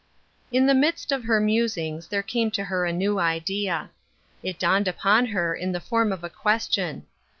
In 0.51 0.65
the 0.65 0.73
midst 0.73 1.11
of 1.11 1.25
her 1.25 1.39
musings 1.39 2.07
there 2.07 2.23
came 2.23 2.49
to 2.57 2.63
her 2.63 2.87
a 2.87 2.91
new 2.91 3.19
idea. 3.19 3.91
It 4.41 4.57
dawned 4.57 4.87
upon 4.87 5.27
her 5.27 5.53
in 5.53 5.73
the 5.73 5.79
form 5.79 6.11
of 6.11 6.23
a 6.23 6.29
question. 6.31 7.05